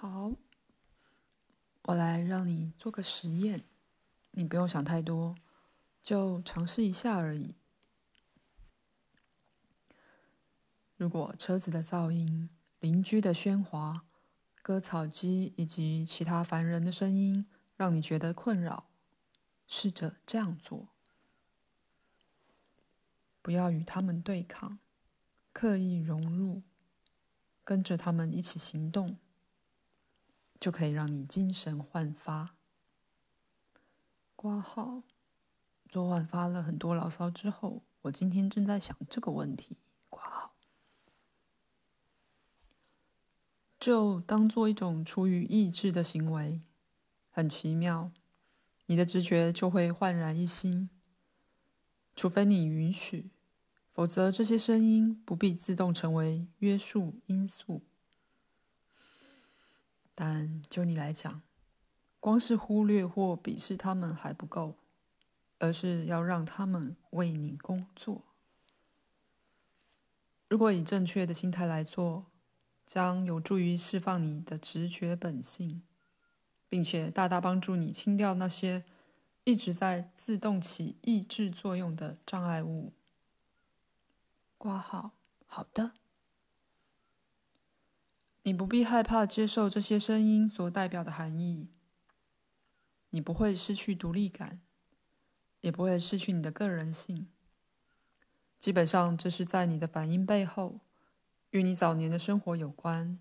[0.00, 0.30] 好，
[1.82, 3.64] 我来让你做个实验，
[4.30, 5.34] 你不用想太多，
[6.04, 7.56] 就尝试一下而已。
[10.96, 12.48] 如果车子的噪音、
[12.78, 14.06] 邻居的喧哗、
[14.62, 17.44] 割草机以及其他烦人的声音
[17.74, 18.88] 让你觉得困扰，
[19.66, 20.86] 试着这样做。
[23.42, 24.78] 不要与他们对抗，
[25.52, 26.62] 刻意融入，
[27.64, 29.18] 跟着他们一起行动，
[30.60, 32.54] 就可以让你精神焕发。
[34.34, 35.02] 挂号，
[35.88, 39.76] 昨晚发了很多牢骚之后，我今天正在想这个问题。
[40.08, 40.54] 挂号，
[43.78, 46.60] 就当做一种出于意志的行为，
[47.30, 48.10] 很奇妙，
[48.86, 50.88] 你的直觉就会焕然一新，
[52.14, 53.30] 除非你允许。
[53.92, 57.82] 否则，这些声音不必自动成为约束因素。
[60.20, 61.42] 但就你来讲，
[62.18, 64.74] 光是忽略或鄙视他们还不够，
[65.60, 68.24] 而是要让他们为你工作。
[70.48, 72.26] 如果以正确的心态来做，
[72.84, 75.82] 将有助于释放你的直觉本性，
[76.68, 78.84] 并且大大帮助你清掉那些
[79.44, 82.92] 一直在自动起抑制作用的障碍物。
[84.56, 85.12] 挂号，
[85.46, 85.92] 好的。
[88.48, 91.68] 你不必害怕接受这些声音所代表的含义。
[93.10, 94.62] 你不会失去独立感，
[95.60, 97.28] 也不会失去你的个人性。
[98.58, 100.80] 基本上，这是在你的反应背后，
[101.50, 103.18] 与你早年的生活有关。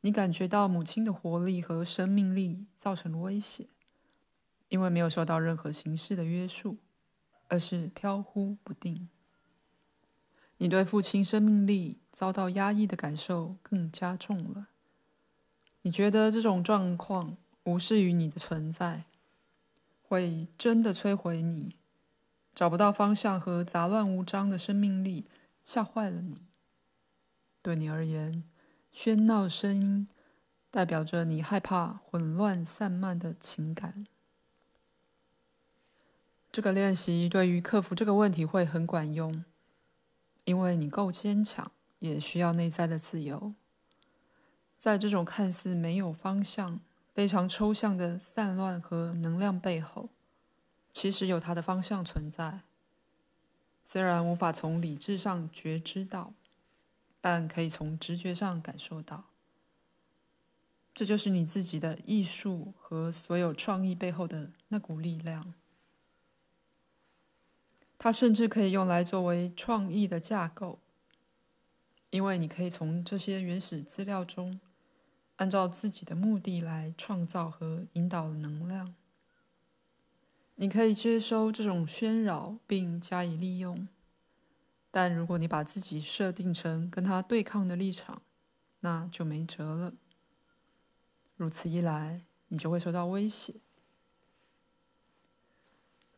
[0.00, 3.68] 你感觉到母亲的活力和生命力造成了威胁，
[4.66, 6.78] 因为没有受到任何形式的约束，
[7.46, 9.08] 而是飘忽不定。
[10.58, 14.68] 你对父亲生命力遭到压抑的感受更加重了。
[15.82, 19.04] 你觉得这种状况无视于你的存在，
[20.02, 21.76] 会真的摧毁你，
[22.54, 25.26] 找不到方向和杂乱无章的生命力
[25.64, 26.42] 吓坏了你。
[27.62, 28.42] 对你而言，
[28.92, 30.08] 喧闹声音
[30.70, 34.06] 代表着你害怕混乱散漫的情感。
[36.50, 39.44] 这个练习对于克服这个问题会很管用。
[40.48, 43.52] 因为你够坚强，也需要内在的自由。
[44.78, 46.80] 在这种看似没有方向、
[47.12, 50.08] 非常抽象的散乱和能量背后，
[50.94, 52.60] 其实有它的方向存在。
[53.84, 56.32] 虽然无法从理智上觉知到，
[57.20, 59.24] 但可以从直觉上感受到。
[60.94, 65.52] 这就是你自己的艺术和所有创意背后的那股力量。
[67.98, 70.78] 它甚至可以用来作为创意的架构，
[72.10, 74.60] 因为你可以从这些原始资料中，
[75.36, 78.94] 按照自己的目的来创造和引导能量。
[80.54, 83.88] 你可以接收这种喧扰并加以利用，
[84.90, 88.22] 但如果你把自己设定成跟它对抗的立场，
[88.80, 89.92] 那就没辙了。
[91.36, 93.54] 如此一来，你就会受到威胁。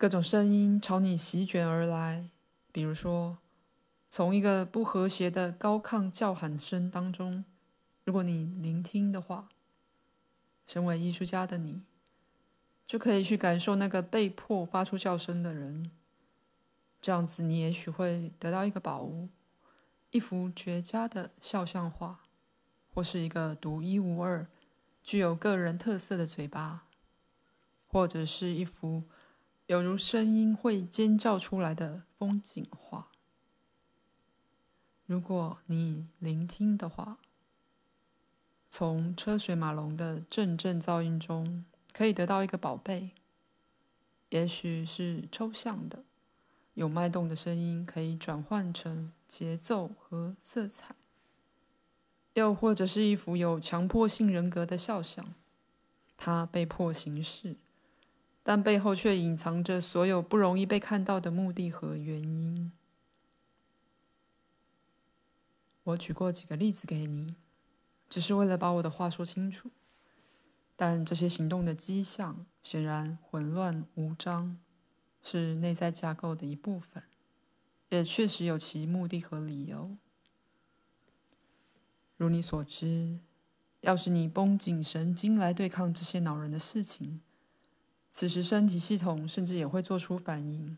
[0.00, 2.30] 各种声音朝你席卷而来，
[2.72, 3.36] 比如说，
[4.08, 7.44] 从一个不和谐的高亢叫喊声当中，
[8.04, 9.50] 如果你聆听的话，
[10.66, 11.82] 身为艺术家的你，
[12.86, 15.90] 就可以去感受那个被迫发出叫声的人。
[17.02, 19.28] 这样子，你也许会得到一个宝物，
[20.12, 22.20] 一幅绝佳的肖像画，
[22.94, 24.46] 或是一个独一无二、
[25.02, 26.86] 具有个人特色的嘴巴，
[27.86, 29.02] 或者是一幅。
[29.70, 33.06] 犹如声音会尖叫出来的风景画。
[35.06, 37.18] 如果你聆听的话，
[38.68, 43.12] 从车水马龙的阵阵噪音中，可以得到一个宝贝。
[44.30, 46.02] 也许是抽象的、
[46.74, 50.96] 有脉动的声音，可以转换成节奏和色彩；
[52.34, 55.32] 又或者是一幅有强迫性人格的肖像，
[56.16, 57.54] 它被迫行事。
[58.42, 62.72] 但背后却隐藏着所有不容易被看到的目的和原因。
[65.84, 67.34] 我举过几个例子给你，
[68.08, 69.70] 只是为了把我的话说清楚。
[70.76, 74.58] 但这些行动的迹象显然混乱无章，
[75.22, 77.02] 是内在架构的一部分，
[77.90, 79.96] 也确实有其目的和理由。
[82.16, 83.18] 如你所知，
[83.80, 87.20] 要是你绷紧神经来对抗这些恼人的事情，
[88.10, 90.76] 此时，身体系统甚至也会做出反应。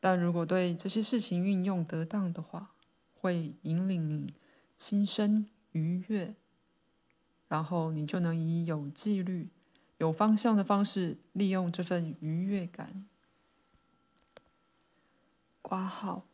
[0.00, 2.72] 但如果对这些事情运用得当的话，
[3.14, 4.34] 会引领你
[4.76, 6.34] 心生愉悦。
[7.48, 9.48] 然后你就能以有纪律、
[9.98, 13.06] 有方向的方式利用这份愉悦感。
[15.60, 16.26] 挂号，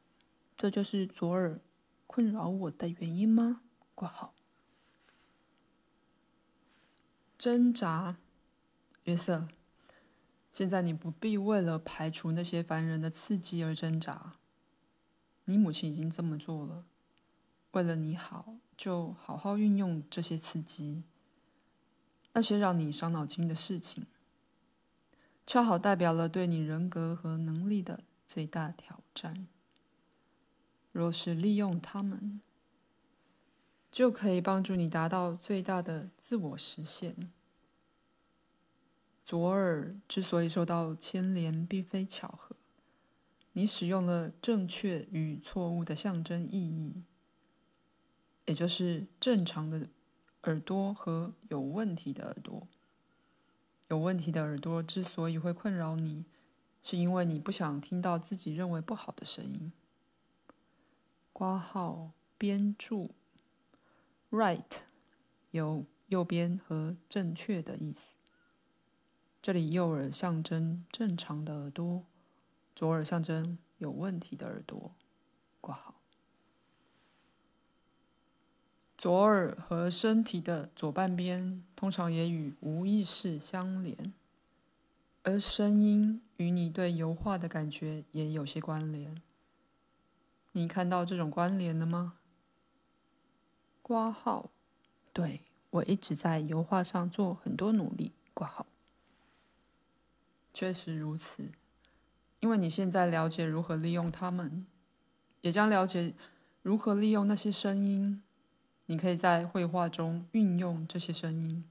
[0.57, 1.59] 这就是左耳
[2.07, 3.63] 困扰我的原因吗？
[3.95, 4.35] 挂号，
[7.37, 8.17] 挣扎，
[9.05, 9.49] 约瑟。
[10.57, 14.37] 现在你不必为了排除那些烦人的刺激而挣扎。
[15.45, 16.87] 你母亲已经这么做了。
[17.73, 21.03] 为了你好，就好好运用这些刺激。
[22.33, 24.07] 那些让你伤脑筋的事情，
[25.47, 29.47] 恰好代表了对你人格和能力的最大挑战。
[30.91, 32.41] 若是利用它们，
[33.93, 37.31] 就可以帮助你达到最大的自我实现。
[39.27, 42.55] 左耳之所以受到牵连，并非巧合。
[43.55, 47.03] 你使用了正确与错误的象征意义，
[48.45, 49.89] 也就是正常的
[50.45, 52.69] 耳朵和有问题的耳朵。
[53.89, 56.25] 有问题的耳朵之所以会困扰你，
[56.85, 59.73] 是因为你不想听到自己认为不好的声音。
[61.33, 63.11] 括号编注
[64.31, 64.63] ，right
[65.51, 68.15] 有右边和正确的意思。
[69.47, 72.03] 这里右耳象征正常的耳朵，
[72.75, 74.91] 左耳象征有问题的耳朵。
[75.61, 75.95] 挂号，
[78.99, 84.13] 左耳和身体的左半边通常也与无意识相连，
[85.23, 89.23] 而声音与你对油画的感觉也有些关联。
[90.51, 92.15] 你看到这种关联了吗？
[93.81, 94.51] 括号，
[95.13, 98.11] 对，我一直在油画上做很多努力。
[98.35, 98.67] 挂号。
[100.59, 101.53] 确实如此，
[102.41, 104.67] 因为你现在了解如何利用它们，
[105.43, 106.15] 也将了解
[106.63, 108.23] 如何利用那些声音。
[108.87, 111.63] 你可以在绘画中运用这些声音，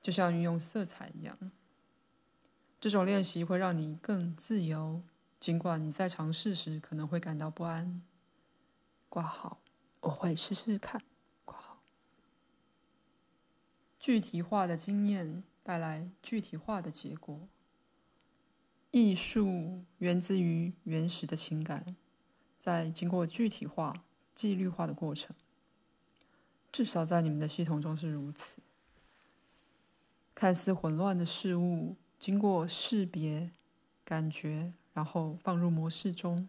[0.00, 1.36] 就像运用色彩一样。
[2.80, 5.02] 这种练习会让你更自由，
[5.38, 8.00] 尽管你在尝试时可能会感到不安。
[9.10, 9.58] 挂号，
[10.00, 11.02] 我会试试看。
[11.44, 11.82] 挂号，
[13.98, 17.46] 具体化的经验带来具体化的结果。
[18.90, 21.94] 艺术源自于原始的情感，
[22.58, 23.92] 在经过具体化、
[24.34, 25.36] 纪律化的过程。
[26.72, 28.62] 至少在你们的系统中是如此。
[30.34, 33.50] 看似混乱的事物，经过识别、
[34.04, 36.48] 感觉，然后放入模式中。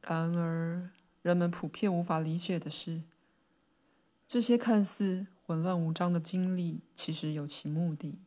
[0.00, 0.90] 然而，
[1.22, 3.02] 人们普遍无法理解的是，
[4.26, 8.18] 这些看似混乱无章的经历，其实有其目的。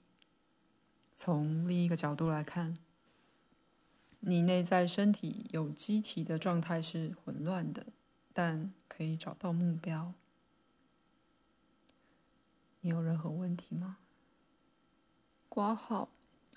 [1.13, 2.77] 从另一个角度来看。
[4.21, 7.87] 你内在身体有机体的状态是混乱的，
[8.33, 10.13] 但可以找到目标。
[12.81, 13.97] 你有任何问题吗？
[15.49, 16.09] 括号，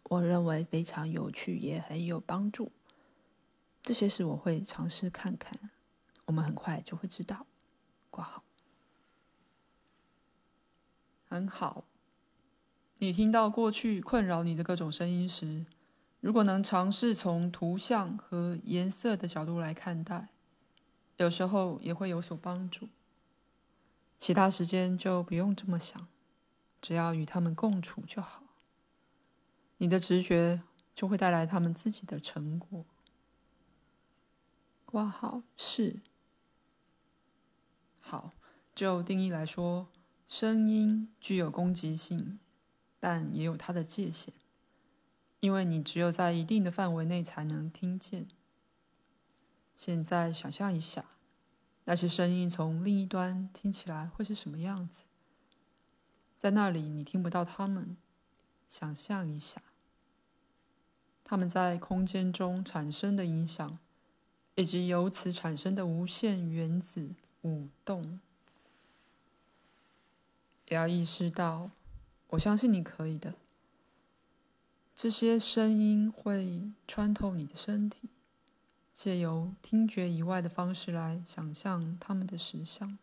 [0.04, 2.70] 我认为非常有趣，也很有帮助。
[3.82, 5.70] 这些事我会尝试看看，
[6.26, 7.46] 我们很快就会知道。
[8.10, 8.44] 括号，
[11.28, 11.84] 很好。
[12.98, 15.64] 你听到过去困扰你的各种声音时，
[16.22, 20.28] 如果能尝试从图像和颜色的角度来看待，
[21.16, 22.88] 有时候也会有所帮助。
[24.20, 26.06] 其他时间就不用这么想，
[26.80, 28.44] 只要与他们共处就好。
[29.78, 30.62] 你的直觉
[30.94, 32.86] 就会带来他们自己的成果。
[34.86, 36.02] 挂号是。
[38.00, 38.30] 好，
[38.76, 39.88] 就定义来说，
[40.28, 42.38] 声音具有攻击性，
[43.00, 44.32] 但也有它的界限。
[45.42, 48.28] 因为你只有在一定的范围内才能听见。
[49.74, 51.04] 现在想象一下，
[51.82, 55.02] 那些声音从另一端听起来会是什么样子？
[56.36, 57.96] 在那里你听不到它们。
[58.68, 59.60] 想象一下，
[61.24, 63.78] 它们在空间中产生的影响，
[64.54, 68.20] 以及由此产生的无限原子舞动。
[70.68, 71.72] 也要意识到，
[72.28, 73.34] 我相信你可以的。
[74.94, 78.08] 这些声音会穿透你的身体，
[78.94, 82.96] 借由听觉以外的方式来想象它们的实相。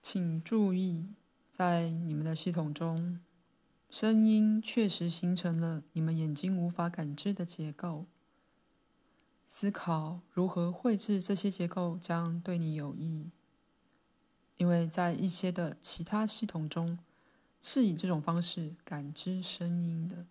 [0.00, 1.06] 请注意，
[1.50, 3.20] 在你们的系统中，
[3.90, 8.06] 声音确实形成了你们眼睛无法感知的结构。
[9.48, 13.30] 思考如何绘制这些结构将对你有益。
[14.56, 16.98] 因为在一些的其他系统中，
[17.60, 20.26] 是以这种方式感知声音的。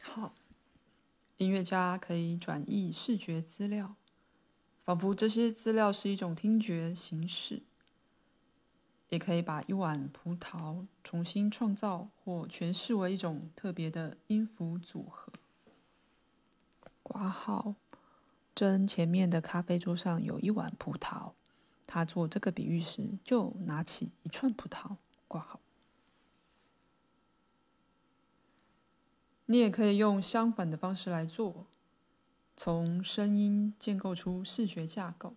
[0.00, 0.34] 好，
[1.36, 3.96] 音乐家可以转译视觉资料，
[4.84, 7.62] 仿佛这些资料是一种听觉形式。
[9.10, 15.32] 也可以把一碗葡萄重新创造或诠释为一种特别的音符组合。
[17.02, 17.76] 挂号，
[18.54, 21.32] 珍前面的咖啡桌上有一碗葡萄。
[21.86, 24.96] 他做这个比喻时，就拿起一串葡萄。
[25.28, 25.60] 挂好。
[29.46, 31.66] 你也可以用相反的方式来做，
[32.56, 35.34] 从声音建构出视觉架构。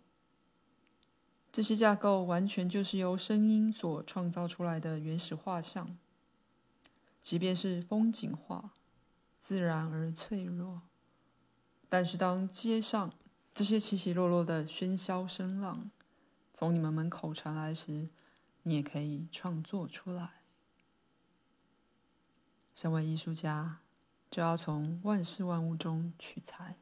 [1.51, 5.97] 这些架构完全就是由声音所创造出来的原始画像，
[7.21, 8.71] 即便是风景画，
[9.39, 10.83] 自然而脆弱。
[11.89, 13.13] 但是当街上
[13.53, 15.89] 这些起起落落的喧嚣声浪
[16.53, 18.10] 从你们门口传来时，
[18.63, 20.41] 你也可以创作出来。
[22.75, 23.77] 身为艺术家，
[24.29, 26.75] 就要从万事万物中取材。